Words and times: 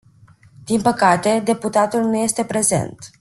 Din 0.65 0.81
păcate, 0.81 1.39
deputatul 1.43 2.01
nu 2.01 2.17
este 2.17 2.45
prezent. 2.45 2.99